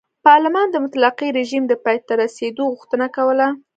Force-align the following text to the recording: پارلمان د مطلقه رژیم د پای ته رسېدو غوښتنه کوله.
پارلمان 0.25 0.67
د 0.71 0.75
مطلقه 0.85 1.25
رژیم 1.39 1.63
د 1.67 1.73
پای 1.83 1.97
ته 2.07 2.13
رسېدو 2.23 2.63
غوښتنه 2.73 3.07
کوله. 3.15 3.47